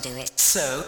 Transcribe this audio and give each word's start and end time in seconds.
to 0.00 0.08
do 0.08 0.16
it. 0.16 0.30
So. 0.38 0.84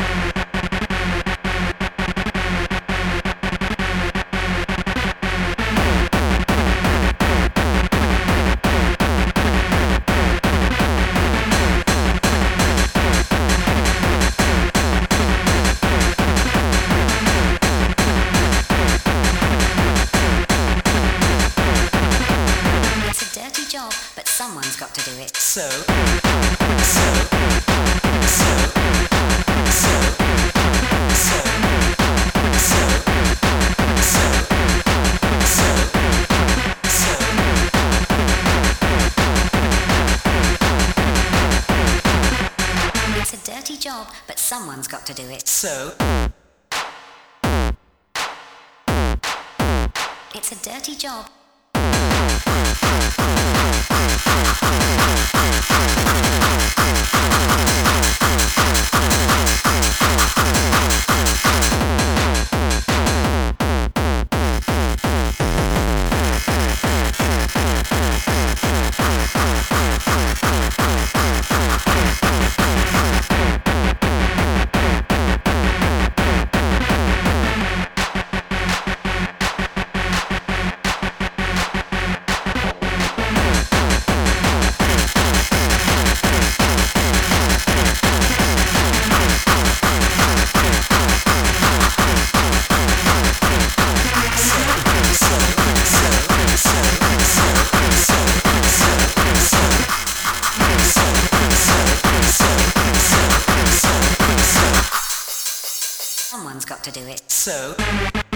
someone's 106.61 106.65
got 106.65 106.83
to 106.85 106.91
do 106.91 107.07
it. 107.07 107.23
So. 107.31 108.28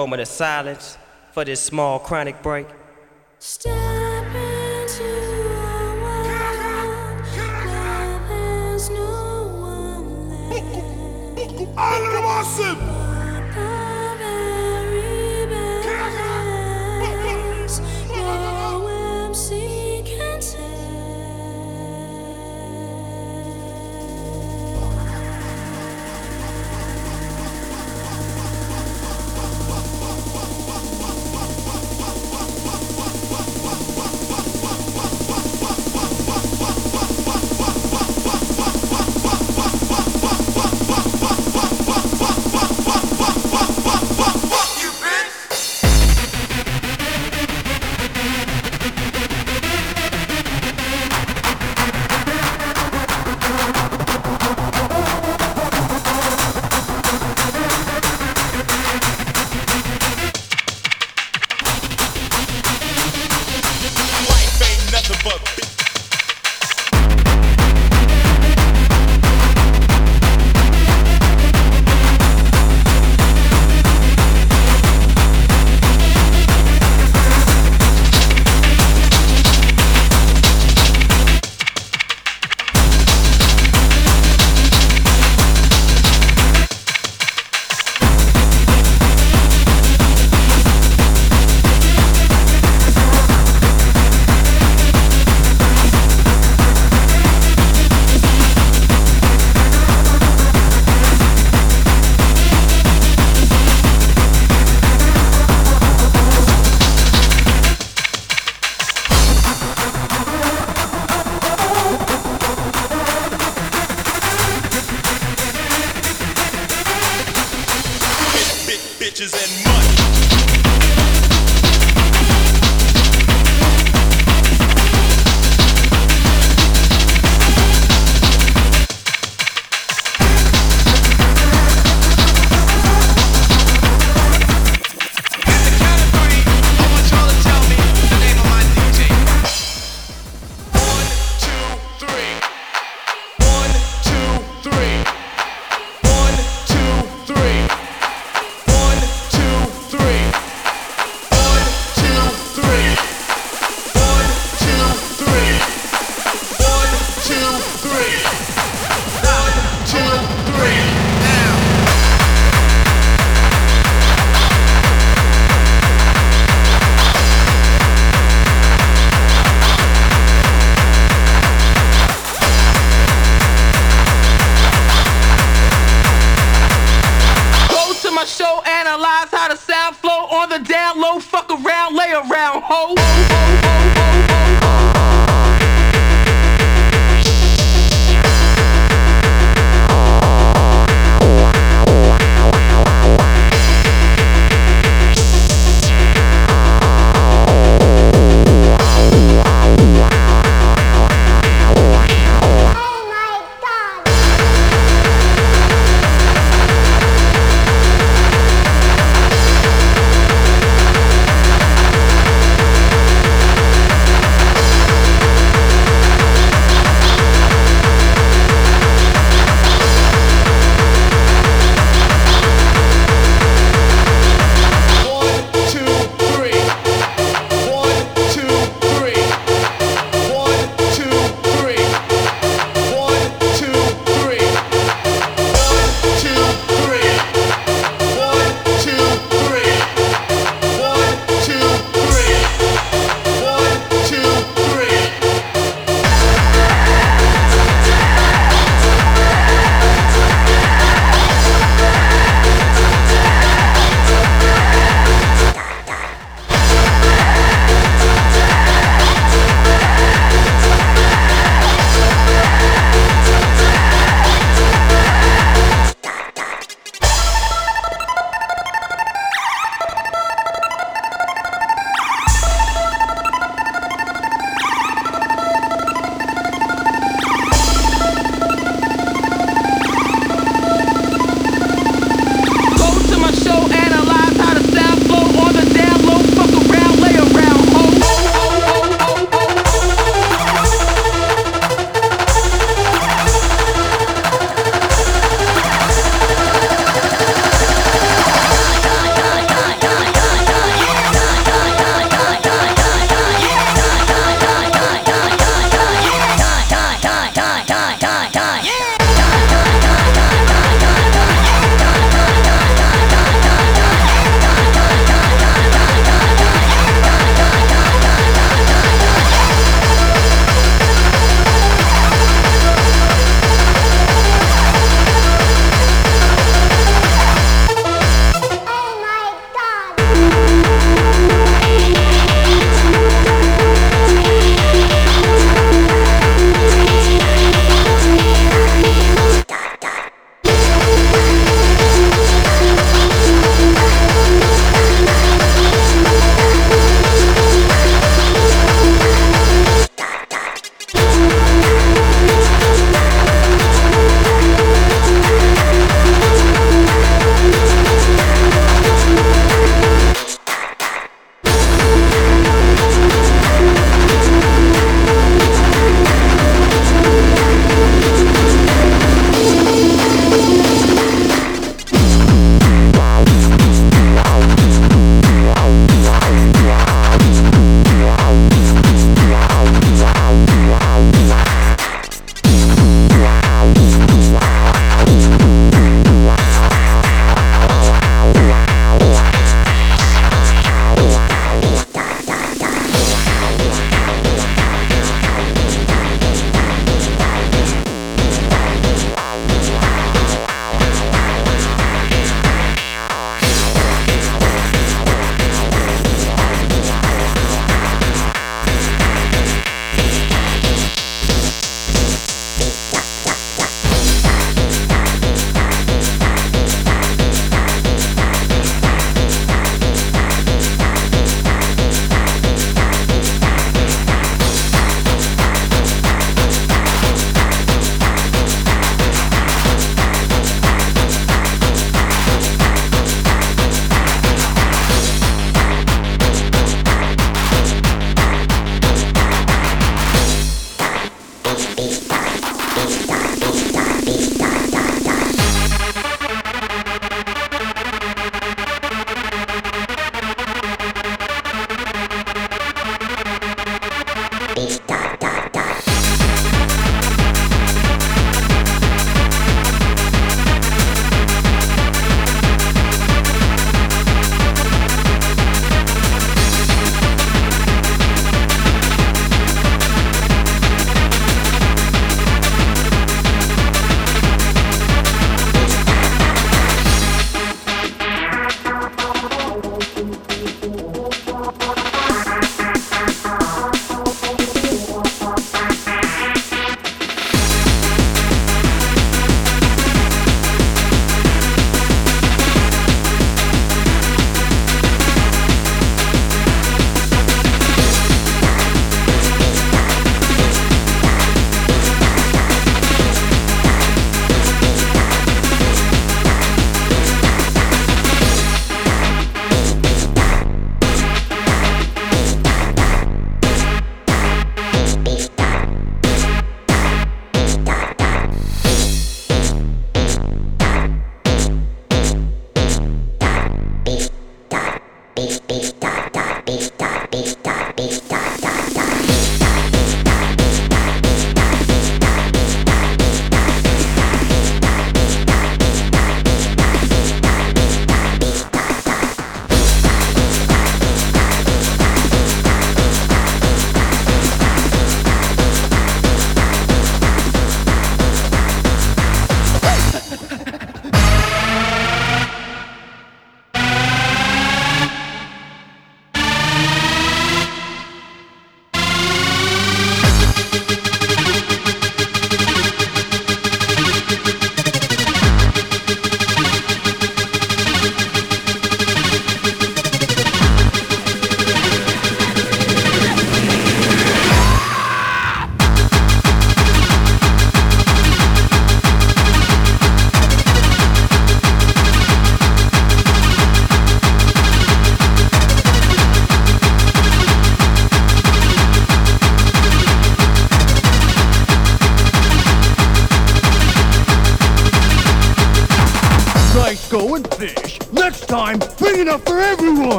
Moment 0.00 0.22
of 0.22 0.28
silence 0.28 0.96
for 1.32 1.44
this 1.44 1.60
small 1.60 1.98
chronic 1.98 2.42
break? 2.42 2.66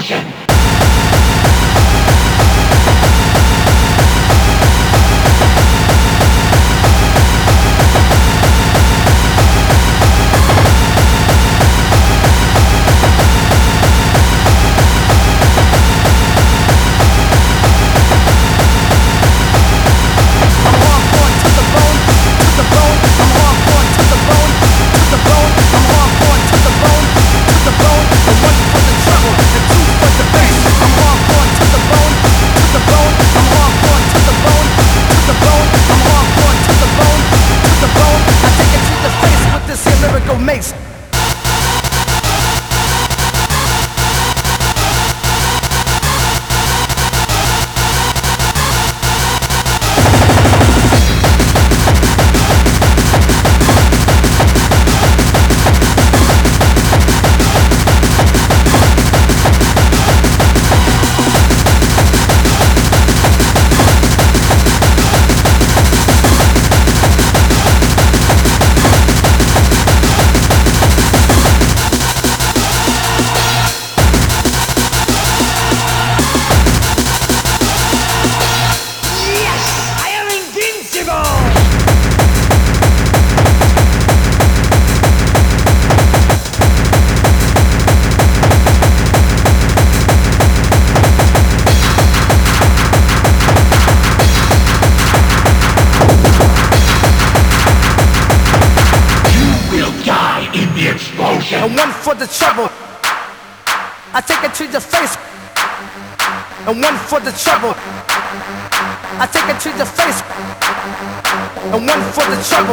motion. 0.00 0.49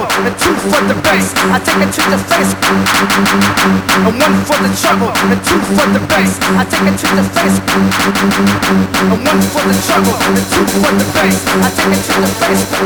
And 0.07 0.35
two 0.39 0.55
for 0.69 0.81
the 0.87 0.95
bass. 1.03 1.33
I 1.51 1.59
take 1.59 1.81
it 1.83 1.91
to 1.91 2.03
the 2.11 2.19
face, 2.31 2.53
and 2.63 4.15
one 4.17 4.37
for 4.47 4.57
the 4.63 4.71
trouble, 4.77 5.11
and 5.11 5.39
two 5.43 5.59
for 5.75 5.87
the 5.91 6.01
bass. 6.07 6.39
I 6.55 6.63
take 6.65 6.87
it 6.87 6.95
to 7.01 7.07
the 7.17 7.23
face, 7.35 7.57
and 7.67 9.17
one 9.23 9.41
for 9.51 9.63
the 9.67 9.75
trouble, 9.83 10.15
and 10.15 10.37
two 10.51 10.65
for 10.79 10.91
the 10.95 11.05
bass. 11.15 11.37
I 11.47 11.69
take 11.75 11.93
it 11.93 12.01
to 12.07 12.15
the 12.21 12.31
face 12.41 12.77